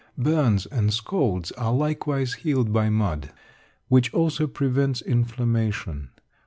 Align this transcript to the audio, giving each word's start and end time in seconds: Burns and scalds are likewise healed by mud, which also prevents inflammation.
Burns 0.17 0.65
and 0.65 0.91
scalds 0.91 1.51
are 1.51 1.71
likewise 1.71 2.33
healed 2.41 2.73
by 2.73 2.89
mud, 2.89 3.29
which 3.87 4.11
also 4.15 4.47
prevents 4.47 4.99
inflammation. 4.99 6.09